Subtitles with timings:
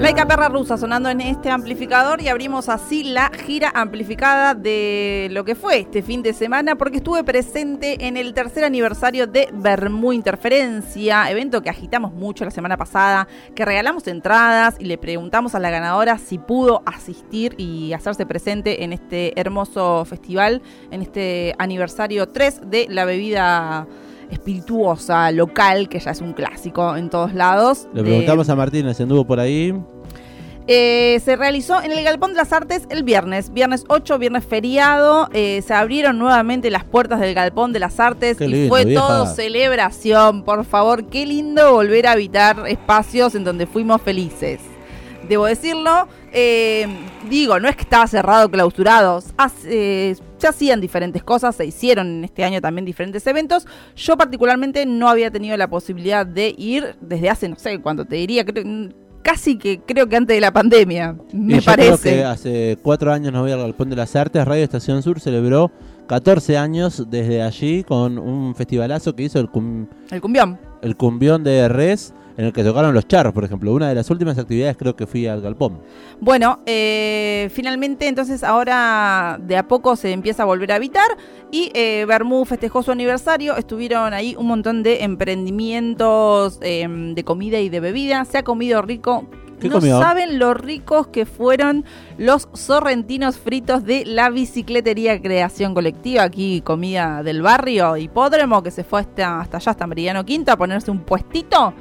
[0.00, 5.44] Laica Perra Rusa sonando en este amplificador y abrimos así la gira amplificada de lo
[5.44, 10.14] que fue este fin de semana porque estuve presente en el tercer aniversario de Bermú
[10.14, 15.58] Interferencia, evento que agitamos mucho la semana pasada, que regalamos entradas y le preguntamos a
[15.58, 22.26] la ganadora si pudo asistir y hacerse presente en este hermoso festival, en este aniversario
[22.26, 23.86] 3 de la bebida
[24.30, 27.88] espirituosa local, que ya es un clásico en todos lados.
[27.92, 29.74] Le preguntamos a Martínez, anduvo por ahí.
[30.72, 35.28] Eh, se realizó en el Galpón de las Artes el viernes, viernes 8, viernes feriado.
[35.32, 40.44] Eh, se abrieron nuevamente las puertas del Galpón de las Artes y fue todo celebración.
[40.44, 44.60] Por favor, qué lindo volver a habitar espacios en donde fuimos felices.
[45.30, 46.88] Debo decirlo, eh,
[47.28, 49.22] digo, no es que estaba cerrado, clausurado.
[49.36, 53.64] Hace, se hacían diferentes cosas, se hicieron en este año también diferentes eventos.
[53.94, 58.16] Yo particularmente no había tenido la posibilidad de ir desde hace, no sé cuánto te
[58.16, 58.44] diría,
[59.22, 62.10] casi que creo que antes de la pandemia, me parece.
[62.10, 65.20] Creo que hace cuatro años no voy al Galpón de las Artes, Radio Estación Sur
[65.20, 65.70] celebró
[66.08, 69.48] 14 años desde allí con un festivalazo que hizo el,
[70.10, 70.58] el cumbión.
[70.82, 73.72] El cumbión de Res en el que tocaron los charros, por ejemplo.
[73.72, 75.80] Una de las últimas actividades creo que fui al galpón.
[76.20, 81.06] Bueno, eh, finalmente entonces ahora de a poco se empieza a volver a habitar
[81.50, 83.56] y eh, Bermú festejó su aniversario.
[83.56, 88.24] Estuvieron ahí un montón de emprendimientos em, de comida y de bebida.
[88.24, 89.26] Se ha comido rico.
[89.62, 91.84] no saben lo ricos que fueron
[92.16, 98.84] los sorrentinos fritos de la bicicletería Creación Colectiva, aquí comida del barrio Hipódromo, que se
[98.84, 101.74] fue hasta, hasta allá, hasta Meridiano Quinto, a ponerse un puestito.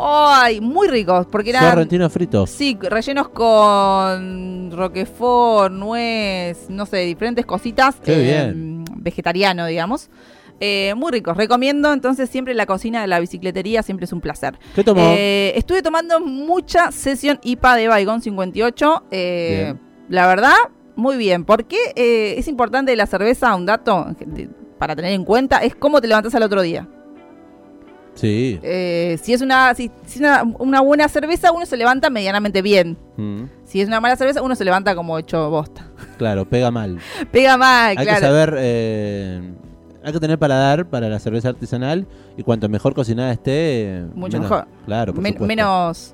[0.00, 0.60] ¡Ay!
[0.60, 1.70] Muy ricos, porque eran...
[1.70, 2.50] Sorrentinos fritos.
[2.50, 7.96] Sí, rellenos con roquefort, nuez, no sé, diferentes cositas.
[8.02, 8.84] Qué eh, bien.
[8.96, 10.10] Vegetariano, digamos.
[10.60, 11.36] Eh, muy ricos.
[11.36, 14.58] Recomiendo entonces siempre la cocina de la bicicletería, siempre es un placer.
[14.74, 15.14] ¿Qué tomó?
[15.16, 19.04] Eh, estuve tomando mucha sesión IPA de Baigón 58.
[20.08, 20.56] la verdad,
[20.96, 21.44] muy bien.
[21.44, 21.76] Porque
[22.36, 24.08] es importante la cerveza, un dato
[24.78, 26.88] para tener en cuenta, es cómo te levantas al otro día.
[28.18, 28.58] Sí.
[28.64, 29.92] Eh, si es una, si,
[30.58, 32.98] una, buena cerveza, uno se levanta medianamente bien.
[33.16, 33.44] Mm.
[33.64, 35.86] Si es una mala cerveza, uno se levanta como hecho bosta.
[36.16, 36.98] Claro, pega mal.
[37.30, 39.40] pega mal, hay que saber, eh,
[40.02, 44.66] hay que tener paladar para la cerveza artesanal y cuanto mejor cocinada esté, mucho mejor.
[44.84, 46.12] Claro, menos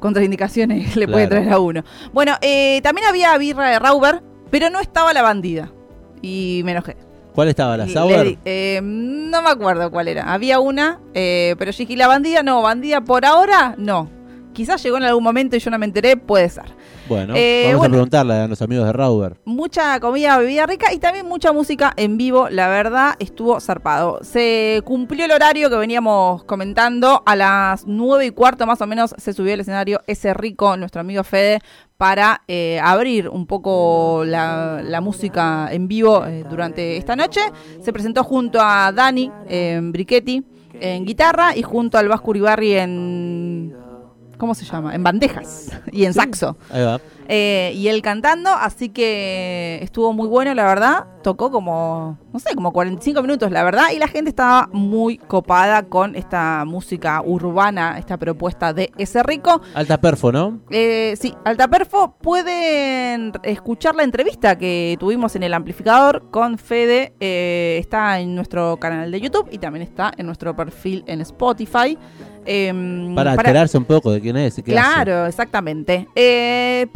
[0.00, 1.82] contraindicaciones le puede traer a uno.
[2.12, 5.72] Bueno, eh, también había birra de Rauber, pero no estaba la bandida.
[6.20, 7.07] Y me enojé.
[7.38, 7.76] ¿Cuál estaba?
[7.76, 8.36] ¿La Sauer?
[8.44, 10.32] Eh, no me acuerdo cuál era.
[10.32, 12.42] Había una, eh, pero yo dije, ¿la bandida?
[12.42, 14.10] No, bandida por ahora, no.
[14.52, 16.64] Quizás llegó en algún momento y yo no me enteré, puede ser.
[17.08, 19.36] Bueno, eh, vamos a preguntarle a los amigos de Rauber.
[19.44, 22.48] Mucha comida, bebida rica y también mucha música en vivo.
[22.50, 24.20] La verdad, estuvo zarpado.
[24.22, 27.22] Se cumplió el horario que veníamos comentando.
[27.24, 31.00] A las nueve y cuarto más o menos se subió al escenario ese rico, nuestro
[31.00, 31.60] amigo Fede,
[31.96, 37.40] para eh, abrir un poco la, música en vivo eh, durante esta noche.
[37.80, 40.44] Se presentó junto a Dani en Brichetti
[40.80, 43.87] en guitarra y junto al Vasco Uribarri en
[44.38, 44.94] ¿cómo se llama?
[44.94, 46.56] En bandejas y en saxo.
[46.70, 47.00] Ahí va.
[47.30, 51.06] Eh, y él cantando, así que estuvo muy bueno, la verdad.
[51.22, 53.88] Tocó como, no sé, como 45 minutos, la verdad.
[53.94, 59.60] Y la gente estaba muy copada con esta música urbana, esta propuesta de ese rico.
[59.74, 60.60] Alta perfo, ¿no?
[60.70, 62.16] Eh, sí, alta perfo.
[62.18, 67.12] Pueden escuchar la entrevista que tuvimos en el amplificador con Fede.
[67.20, 71.98] Eh, está en nuestro canal de YouTube y también está en nuestro perfil en Spotify.
[72.50, 74.54] Em, para, enterarse un poco de quién es.
[74.64, 76.08] claro, exactamente.
[76.14, 76.86] Eh,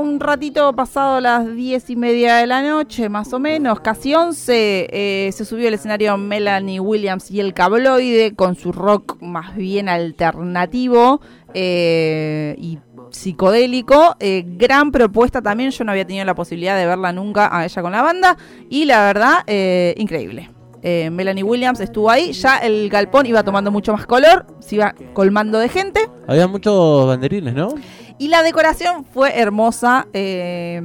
[0.00, 4.88] un ratito, pasado las diez y media de la noche, más o menos, casi once,
[4.90, 9.88] eh, se subió al escenario Melanie Williams y el cabloide con su rock más bien
[9.88, 11.20] alternativo
[11.54, 12.78] eh, y
[13.10, 14.16] psicodélico.
[14.20, 17.92] gran propuesta también, yo no había tenido la posibilidad de verla nunca a ella con
[17.92, 18.36] la banda
[18.68, 19.44] y la verdad,
[19.96, 20.55] increíble.
[20.82, 22.32] Eh, Melanie Williams estuvo ahí.
[22.32, 26.08] Ya el galpón iba tomando mucho más color, se iba colmando de gente.
[26.26, 27.74] Había muchos banderines, ¿no?
[28.18, 30.06] Y la decoración fue hermosa.
[30.12, 30.80] Eh,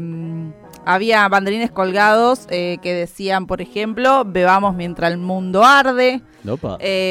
[0.85, 6.21] había banderines colgados eh, que decían, por ejemplo, bebamos mientras el mundo arde.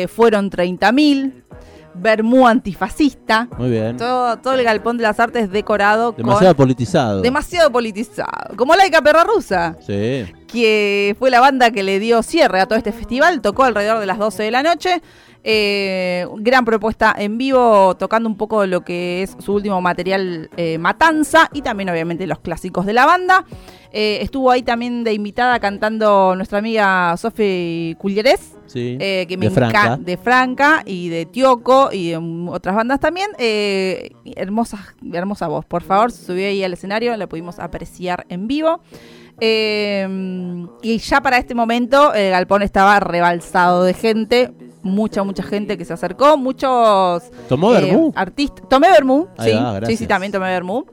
[0.09, 1.45] fueron 30.000.
[1.93, 3.49] Bermú antifascista.
[3.59, 3.97] Muy bien.
[3.97, 7.21] Todo, todo el galpón de las artes decorado Demasiado politizado.
[7.21, 8.57] Demasiado politizado.
[8.57, 9.77] Como Laica Perra Rusa.
[9.85, 10.25] Sí.
[10.51, 13.41] Que fue la banda que le dio cierre a todo este festival.
[13.41, 15.01] Tocó alrededor de las 12 de la noche.
[15.43, 20.77] Eh, gran propuesta en vivo, tocando un poco lo que es su último material eh,
[20.77, 23.47] Matanza y también obviamente los clásicos de la banda.
[23.91, 28.55] Eh, estuvo ahí también de invitada cantando nuestra amiga Sofi Culleres.
[28.73, 29.97] que me de Franca.
[29.97, 32.17] de Franca y de Tioco y de
[32.49, 33.31] otras bandas también.
[34.37, 35.65] hermosa, hermosa voz.
[35.65, 38.83] Por favor, subió ahí al escenario, la pudimos apreciar en vivo.
[39.41, 44.53] Y ya para este momento el galpón estaba rebalsado de gente
[44.83, 48.69] mucha, mucha gente que se acercó, muchos ¿Tomó eh, artistas.
[48.69, 49.53] Tomé vermú, sí,
[49.87, 50.85] sí, sí, también tomé vermú,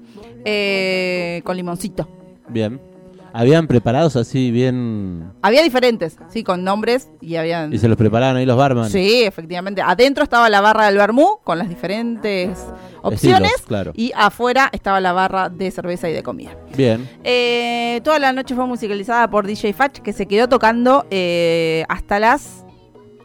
[0.45, 2.07] eh, con limoncito.
[2.49, 2.79] Bien.
[3.37, 5.31] ¿Habían preparados así bien...?
[5.43, 7.71] Había diferentes, sí, con nombres y habían...
[7.71, 8.89] ¿Y se los preparaban ahí los barman?
[8.89, 9.79] Sí, efectivamente.
[9.83, 12.57] Adentro estaba la barra del vermú con las diferentes
[13.03, 13.91] opciones claro.
[13.95, 16.57] y afuera estaba la barra de cerveza y de comida.
[16.75, 17.07] Bien.
[17.23, 21.05] Eh, toda la noche fue musicalizada por DJ Fatch que se quedó tocando
[21.89, 22.65] hasta las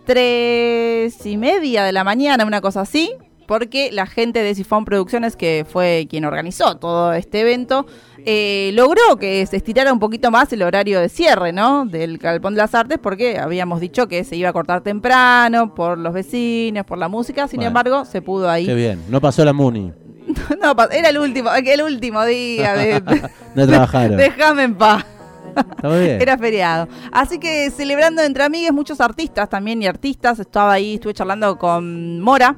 [0.05, 3.15] tres y media de la mañana, una cosa así,
[3.47, 7.87] porque la gente de Sifón Producciones, que fue quien organizó todo este evento,
[8.25, 11.85] eh, logró que se estirara un poquito más el horario de cierre, ¿no?
[11.87, 15.99] Del Galpón de las Artes, porque habíamos dicho que se iba a cortar temprano por
[15.99, 18.67] los vecinos, por la música, sin embargo, se pudo ahí.
[18.67, 19.93] Qué bien, no pasó la Muni.
[20.63, 23.03] no, era el último, el último día de...
[23.55, 24.17] no trabajaron.
[24.19, 25.05] Déjame en paz.
[25.83, 26.89] Era feriado.
[27.11, 30.39] Así que celebrando entre amigues, muchos artistas también y artistas.
[30.39, 32.57] Estaba ahí, estuve charlando con Mora,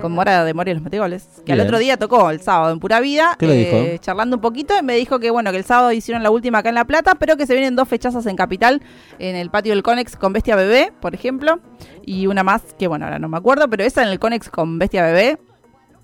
[0.00, 2.80] con Mora de Mora y los Metegoles, que al otro día tocó el sábado en
[2.80, 6.22] Pura Vida, eh, charlando un poquito, y me dijo que bueno, que el sábado hicieron
[6.22, 8.82] la última acá en La Plata, pero que se vienen dos fechazas en Capital,
[9.18, 11.60] en el patio del Conex con Bestia Bebé, por ejemplo,
[12.04, 14.78] y una más que bueno, ahora no me acuerdo, pero esa en el Conex con
[14.78, 15.38] Bestia Bebé,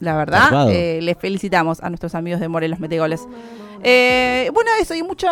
[0.02, 3.28] la verdad, eh, les felicitamos a nuestros amigos de Mora y los Metegoles.
[3.84, 5.28] Eh, bueno, eso, y mucho,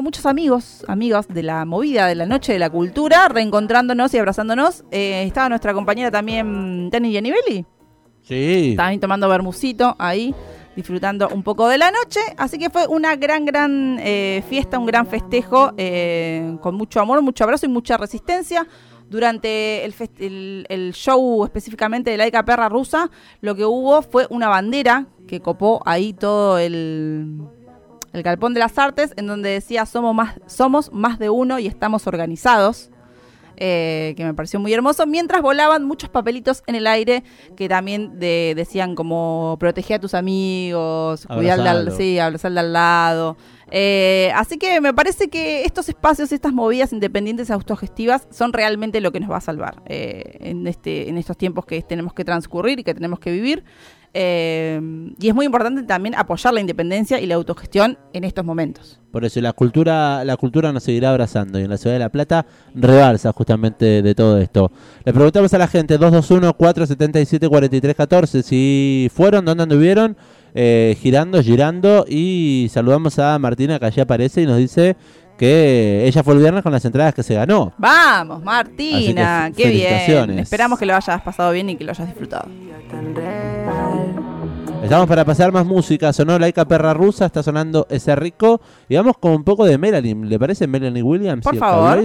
[0.00, 4.84] muchos amigos, amigas de la movida de la noche de la cultura, reencontrándonos y abrazándonos.
[4.92, 7.66] Eh, estaba nuestra compañera también, Tani Gianibelli.
[8.22, 8.74] Sí.
[8.76, 10.32] También tomando bermucito ahí,
[10.76, 12.20] disfrutando un poco de la noche.
[12.36, 15.72] Así que fue una gran, gran eh, fiesta, un gran festejo,
[16.60, 18.68] con mucho amor, mucho abrazo y mucha resistencia
[19.12, 23.10] durante el, el, show específicamente de la Ica Perra Rusa,
[23.42, 27.42] lo que hubo fue una bandera que copó ahí todo el,
[28.14, 31.66] el Galpón de las Artes, en donde decía somos más, somos más de uno y
[31.66, 32.90] estamos organizados.
[33.56, 37.22] Eh, que me pareció muy hermoso, mientras volaban muchos papelitos en el aire
[37.56, 43.36] que también decían como protege a tus amigos, cuidar al, sí, abrazar al lado.
[43.74, 49.12] Eh, así que me parece que estos espacios, estas movidas independientes autogestivas son realmente lo
[49.12, 52.80] que nos va a salvar eh, en, este, en estos tiempos que tenemos que transcurrir
[52.80, 53.64] y que tenemos que vivir.
[54.14, 54.78] Eh,
[55.18, 59.00] y es muy importante también apoyar la independencia y la autogestión en estos momentos.
[59.10, 62.10] Por eso la cultura, la cultura nos seguirá abrazando y en la ciudad de La
[62.10, 62.44] Plata
[62.74, 64.70] rebalsa justamente de todo esto.
[65.04, 70.16] Le preguntamos a la gente 221-477-4314 si fueron, dónde anduvieron,
[70.54, 74.96] eh, girando, girando y saludamos a Martina que allí aparece y nos dice
[75.38, 77.72] que ella fue el viernes con las entradas que se ganó.
[77.78, 80.38] Vamos, Martina, qué bien.
[80.38, 82.48] Esperamos que lo hayas pasado bien y que lo hayas disfrutado.
[84.82, 86.12] Estamos para pasar más música.
[86.12, 88.60] Sonó Laika Perra Rusa, está sonando ese rico.
[88.88, 90.14] Y vamos con un poco de Melanie.
[90.14, 91.44] ¿Le parece Melanie Williams?
[91.44, 91.98] Por favor.